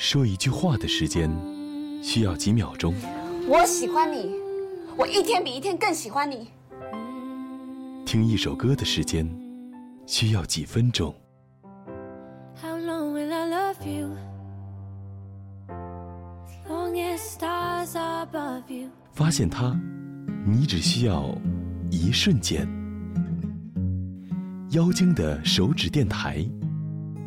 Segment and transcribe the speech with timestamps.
[0.00, 1.30] 说一句话的时间
[2.02, 2.94] 需要几秒钟，
[3.46, 4.34] 我喜欢你，
[4.96, 6.48] 我一天比一天更喜欢你。
[8.06, 9.28] 听一首歌的时间
[10.06, 11.14] 需要几分钟
[12.62, 14.16] ，How long will I love you?
[16.66, 18.88] Long as stars are above you.
[19.12, 19.78] 发现它，
[20.46, 21.28] 你只需要
[21.90, 22.66] 一瞬间。
[24.70, 26.42] 妖精的手指电台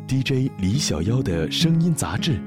[0.08, 2.40] ，DJ 李小妖的声音杂志，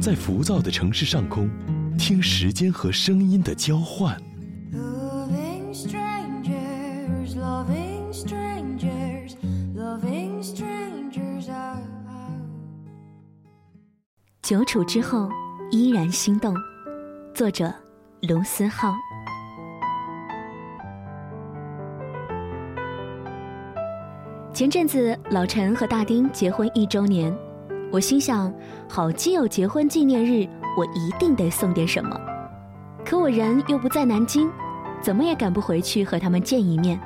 [0.00, 1.50] 在浮躁的城市上空，
[1.98, 4.16] 听时间和声音的交换。
[4.72, 9.32] Loving strangers, loving strangers,
[9.74, 11.82] loving strangers are.
[14.40, 15.28] 久处之后
[15.72, 16.54] 依然心动，
[17.34, 17.74] 作者
[18.22, 18.94] 卢思浩。
[24.54, 27.36] 前阵子老陈和大丁结婚一周年，
[27.90, 28.52] 我心想，
[28.88, 30.46] 好基友结婚纪念日，
[30.76, 32.20] 我一定得送点什么。
[33.04, 34.50] 可我人又不在南京，
[35.00, 37.00] 怎么也赶不回去和他们见一面。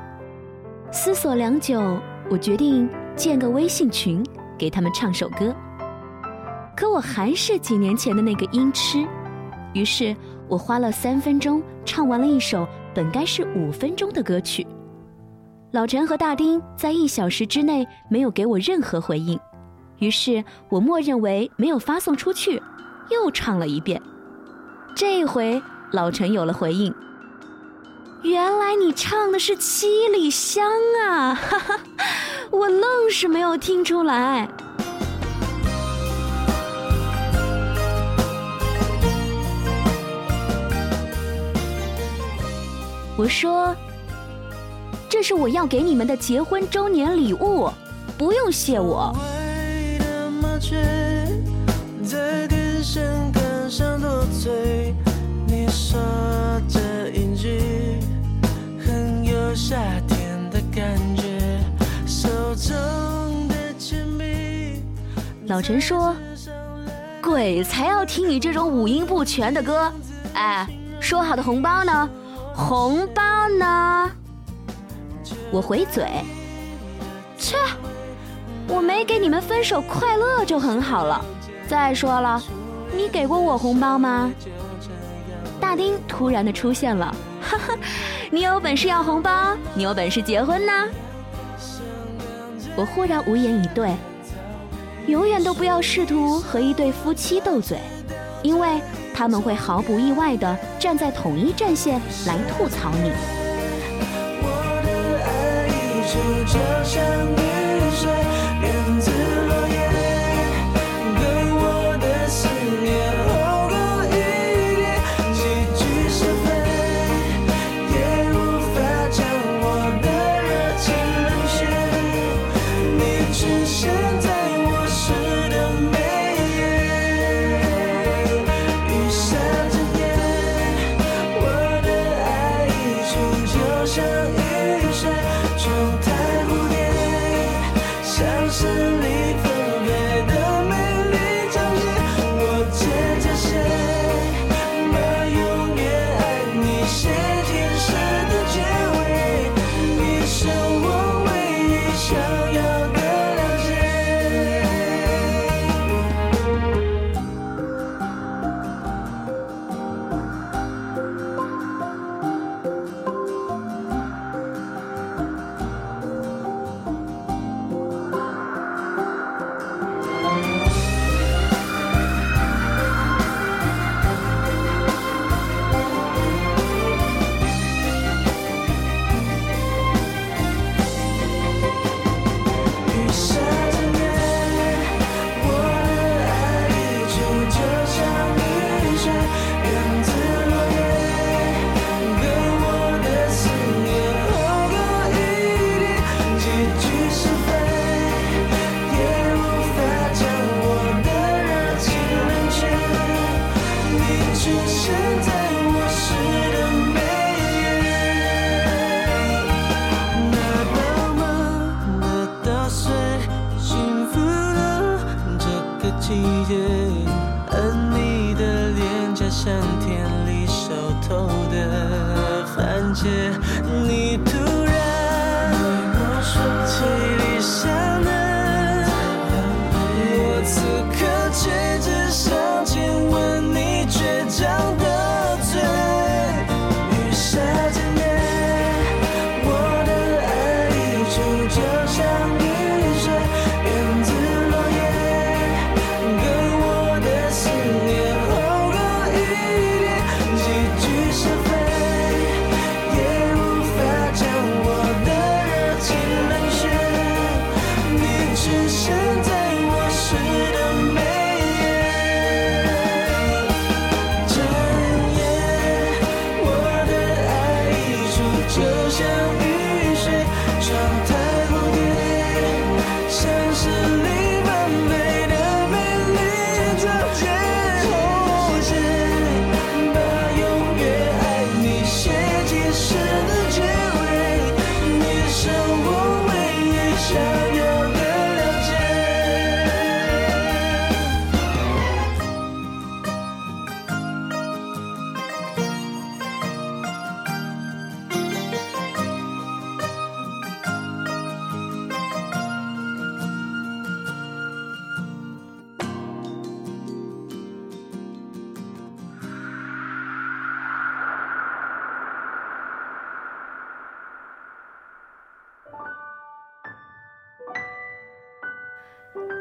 [0.91, 1.81] 思索良久，
[2.29, 4.25] 我决定建个微信群，
[4.59, 5.55] 给他们唱首歌。
[6.77, 9.07] 可我还是几年前的那个音痴，
[9.75, 10.17] 于是
[10.49, 14.67] 我花了三分钟唱完了一首本该是五分钟的歌曲。
[15.71, 19.39] 老陈和大丁在一小时之内没有给我任何回应，
[20.03, 22.61] 于是我默认为没有发送出去，
[23.09, 24.03] 又唱了一遍。
[24.97, 26.93] 这回老陈有了回应，
[28.23, 30.69] 原来你唱的是《七里香》
[31.09, 31.33] 啊！
[31.33, 31.79] 哈哈，
[32.51, 34.49] 我愣是没有听出来。
[43.17, 43.73] 我说
[45.09, 47.71] ：“这是我要给你们的结婚周年礼物，
[48.19, 49.15] 不用谢我。
[50.63, 50.81] 为的麻雀
[52.05, 54.95] 在电线杆上多嘴，
[55.47, 56.01] 你说
[56.69, 57.99] 这一句
[58.79, 59.77] 很有夏
[60.07, 61.61] 天的感觉，
[62.07, 64.83] 手中的铅笔。”
[65.47, 66.15] 老陈说
[67.23, 69.93] ：“鬼才要听你这种五音不全的歌。
[70.35, 70.67] 哎，
[71.01, 72.09] 说好的红包呢？
[72.55, 73.23] 红包
[73.59, 74.11] 呢？”
[75.51, 76.07] 我回嘴：“，
[78.73, 81.23] 我没给你们分手快乐就很好了。
[81.69, 82.43] 再说了，
[82.97, 84.33] 你给过我红包吗？”
[85.61, 87.79] 大丁突然的出现了，哈哈，
[88.31, 90.73] 你有本事要红包，你有本事结婚呢？
[92.75, 93.95] 我忽然无言以对。
[95.07, 97.79] 永远都不要试图和一对夫妻斗嘴，
[98.43, 98.81] 因为
[99.13, 103.11] 他们会毫不意外的站在统一战线来吐槽你。
[104.41, 104.47] 我
[104.83, 104.89] 的
[105.25, 107.03] 爱一出就像
[108.63, 109.22] ends.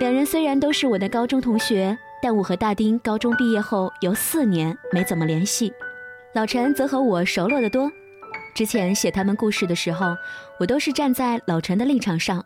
[0.01, 5.71] 两人虽然都是我的高中同学，但我和大丁高中毕业后有四年没怎么联系，
[6.33, 7.88] 老陈则和我熟络得多。
[8.56, 10.18] 之前写他们故事的时候，
[10.59, 12.44] 我都是站在老陈的立场上，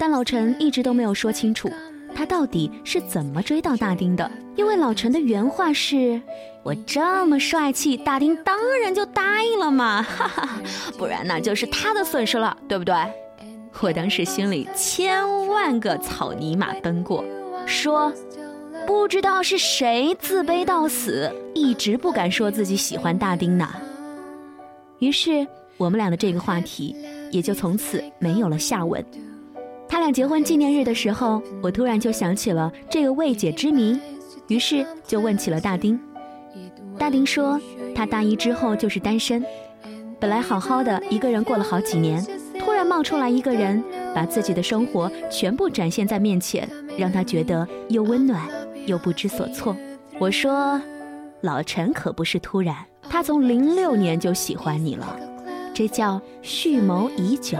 [0.00, 1.70] 但老陈一直都没有说清楚
[2.14, 4.30] 他到底是怎么追到大丁的。
[4.56, 6.18] 因为老陈的原话是
[6.64, 10.48] ：“我这么帅气，大丁当然就答应了嘛，哈哈，
[10.96, 12.94] 不然那就是他的损失了，对不对？”
[13.80, 17.24] 我当时心里千万个草泥马奔过，
[17.66, 18.12] 说
[18.86, 23.68] 不知道是谁自卑到死，一直不敢说自己喜欢大丁呢。
[24.98, 25.46] 于是
[25.76, 26.96] 我们俩的这个话题
[27.30, 29.04] 也就从此没有了下文。
[29.88, 33.98] 他俩结婚纪念日的时候，我突然就想起了这个未解之谜，
[34.48, 35.98] 于是就问起了大丁。
[36.98, 37.60] 大丁说
[37.94, 39.44] 他大一之后就是单身，
[40.18, 42.26] 本来好好的一个人过了好几年。
[42.88, 43.82] 冒出来一个人，
[44.14, 48.42] 把自己的生活全部展现在面前，让他觉得又温暖
[48.86, 49.76] 又不知所措。
[50.18, 50.80] 我说，
[51.42, 52.74] 老陈可不是突然，
[53.08, 55.16] 他从零六年就喜欢你了，
[55.74, 57.58] 这叫蓄谋已久。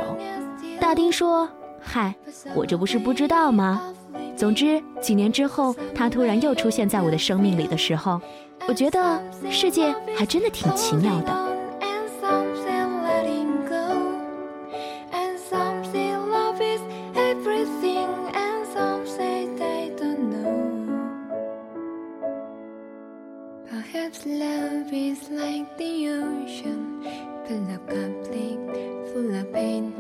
[0.80, 1.48] 大丁说
[1.80, 2.14] ：“嗨，
[2.54, 3.94] 我这不是不知道吗？”
[4.34, 8.20] 总之，几年之后，他突然又出现在我的生命里的时候，
[8.66, 9.20] 我觉得
[9.50, 11.37] 世界还真的挺奇妙的。
[29.58, 29.92] Pain.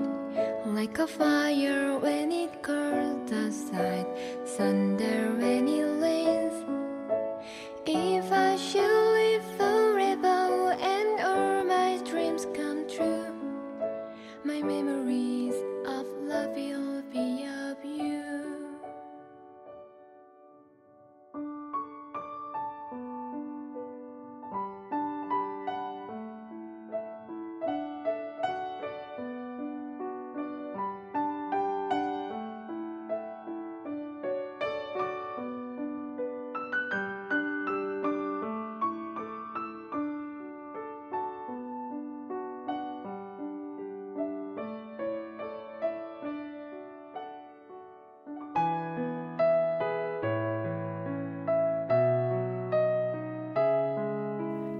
[0.76, 4.06] Like a fire when it curls aside,
[4.54, 5.87] thunder when it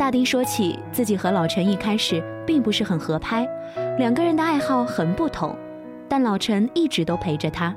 [0.09, 3.47] 大丁说起自己和老陈一开始并不是很合拍，
[3.99, 5.55] 两个人的爱好很不同，
[6.09, 7.77] 但老陈一直都陪着他。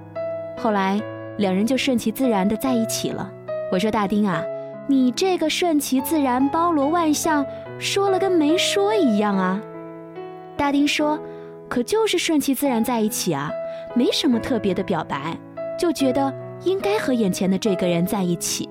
[0.58, 0.98] 后来
[1.40, 3.30] 两人就顺其自然的在一起了。
[3.70, 4.42] 我说大丁啊，
[4.88, 7.46] 你这个顺其自然、包罗万象，
[7.78, 9.62] 说了跟没说一样啊。
[10.56, 11.20] 大丁说，
[11.68, 13.52] 可就是顺其自然在一起啊，
[13.94, 15.38] 没什么特别的表白，
[15.78, 16.34] 就觉得
[16.64, 18.70] 应该和眼前的这个人在一起。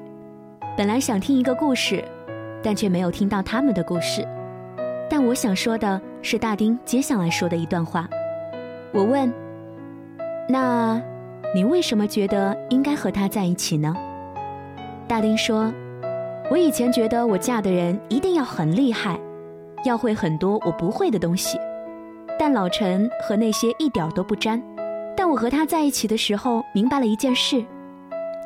[0.79, 2.03] 本来想听一个故事。
[2.63, 4.27] 但却没有听到他们的故事。
[5.09, 8.09] 但我想说的是大丁接下来说的一段话。
[8.93, 9.33] 我问
[10.49, 11.01] ：“那，
[11.55, 13.95] 你为什么觉得应该和他在一起呢？”
[15.09, 15.73] 大丁说
[16.51, 19.19] ：“我以前觉得我嫁的人一定要很厉害，
[19.85, 21.59] 要会很多我不会的东西。
[22.39, 24.63] 但老陈和那些一点都不沾。
[25.17, 27.65] 但我和他在一起的时候，明白了一件事，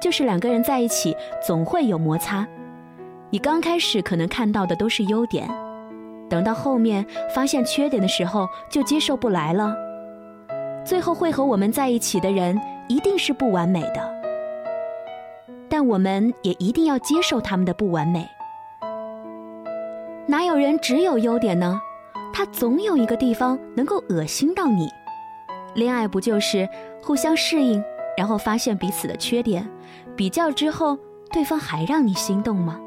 [0.01, 1.15] 就是两个人在一起
[1.47, 2.47] 总会有摩擦。”
[3.35, 5.51] 你刚开始可能看到的都是优点，
[6.31, 9.75] 等到后面发现缺点的时候，就接受不来了。
[10.85, 14.09] 最后会和我们在一起的人一定是不完美的，
[15.69, 18.25] 但我们也一定要接受他们的不完美。
[20.29, 21.81] 哪有人只有优点呢？
[22.33, 24.89] 他总有一个地方能够恶心到你。
[25.75, 26.69] 恋爱不就是
[27.03, 27.83] 互相适应，
[28.17, 29.69] 然后发现彼此的缺点，
[30.15, 30.97] 比较之后，
[31.33, 32.79] 对方还让你心动吗？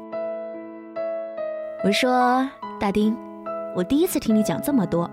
[1.88, 2.46] 我说
[2.78, 3.16] 大丁，
[3.74, 5.10] 我第一次听你讲这么多，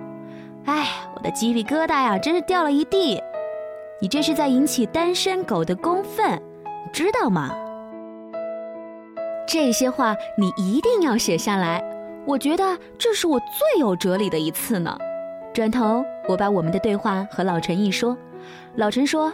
[0.66, 3.18] 哎，我的鸡皮疙瘩呀，真是掉了一地。
[4.02, 6.38] 你这是在引起单身狗的公愤，
[6.92, 7.56] 知道吗？
[9.48, 11.82] 这些话你一定要写下来，
[12.26, 14.98] 我觉得这是我最有哲理的一次呢。
[15.54, 18.18] 转头我把我们的对话和老陈一说，
[18.76, 19.32] 老陈说：“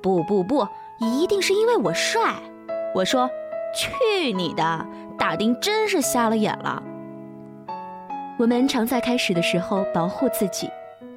[0.00, 0.64] 不不不，
[1.00, 2.34] 一定是因为我帅。”
[2.94, 3.28] 我说
[3.74, 4.86] ：“去你的！”
[5.24, 6.82] 马丁真是瞎了眼了。
[8.38, 10.68] 我们常在开始的时候保护自己，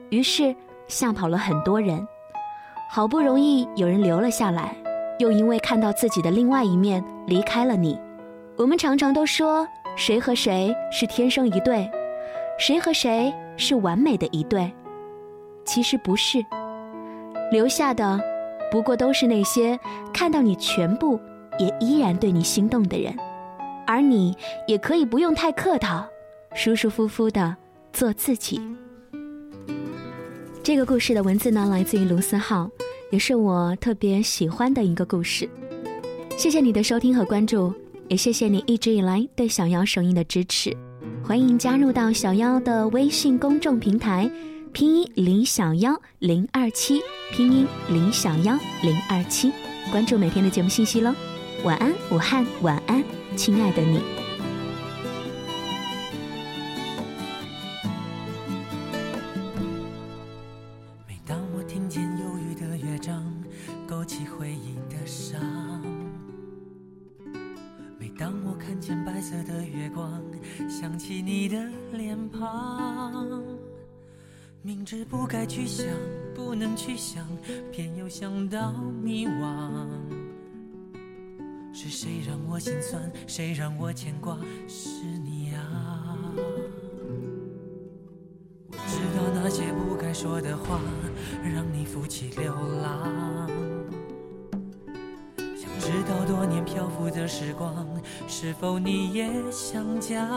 [0.10, 0.56] 于是
[0.88, 2.08] 吓跑了很多人。
[2.90, 4.74] 好不容易有人留了下来，
[5.20, 8.00] 又因为看到自己的另外一面离开了你。
[8.56, 11.92] 我们常常都说谁和谁是天生一对，
[12.58, 14.72] 谁和谁是完美的一对，
[15.66, 16.40] 其实不是。
[17.52, 18.18] 留下的
[18.72, 19.78] 不过都是那些
[20.14, 21.20] 看到你全部
[21.60, 23.14] 也依然对你心动的人，
[23.88, 24.36] 而你
[24.68, 26.06] 也可以不用太客套，
[26.54, 27.56] 舒舒服服的
[27.92, 28.62] 做自己。
[30.62, 32.70] 这个故事的文字呢，来自于卢思浩，
[33.10, 35.50] 也是我特别喜欢的一个故事。
[36.38, 37.74] 谢谢你的收听和关注，
[38.10, 40.76] 也谢谢你一直以来对小妖声音的支持。
[41.24, 44.30] 欢迎加入到小妖的微信公众平台，
[44.74, 47.02] 拼音李小妖零二七，
[47.32, 49.52] 拼音李小妖零二七，
[49.90, 51.14] 关注每天的节目信息喽。
[51.64, 53.04] 晚安，武汉，晚安，
[53.38, 54.02] 亲爱的你。
[61.08, 63.24] 每当我听见忧郁的乐章，
[63.88, 65.40] 勾起回忆的伤；
[68.00, 70.20] 每当我看见白色的月光，
[70.68, 73.44] 想起你的脸庞。
[74.64, 75.86] 明知不该去想，
[76.34, 77.24] 不能去想，
[77.72, 80.17] 偏又想到迷惘。
[81.80, 83.00] 是谁让我心酸？
[83.28, 84.36] 谁让我牵挂？
[84.68, 86.18] 是你啊！
[88.72, 90.80] 我知道那些不该说的话，
[91.44, 93.48] 让你负气流浪。
[95.38, 97.88] 想知道多年漂浮的时光，
[98.28, 100.28] 是否你也想家？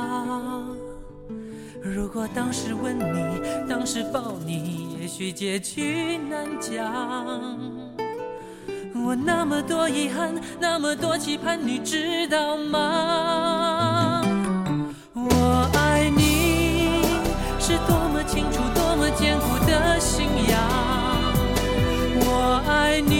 [1.83, 7.70] 如果当时吻你，当时抱你，也许结局难讲。
[9.03, 14.23] 我那么多遗憾，那么多期盼，你知道吗？
[15.15, 17.03] 我爱你
[17.59, 20.59] 是多么清楚、多么坚固的信仰。
[22.23, 23.20] 我爱你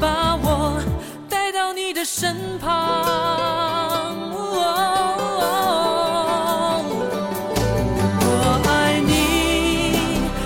[0.00, 0.82] 把我
[1.28, 2.68] 带到你的身旁。
[8.24, 9.12] 我爱你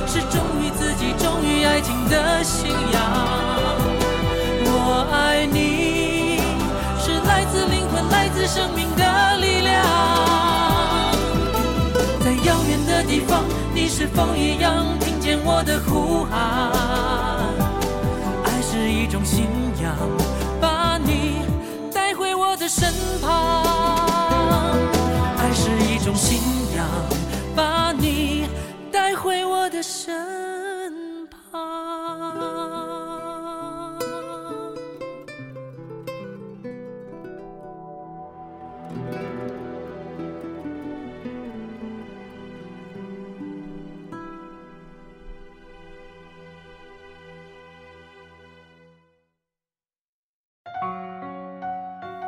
[0.06, 3.00] 是忠于自己、忠于爱情的信仰。
[4.68, 6.40] 我爱你
[6.98, 9.74] 是来自灵魂、来自生命的力量。
[12.20, 16.85] 在遥远的地方，你是否一样听见我的呼喊？
[19.24, 19.46] 信
[19.82, 19.96] 仰，
[20.60, 21.42] 把你
[21.92, 23.65] 带回我的身旁。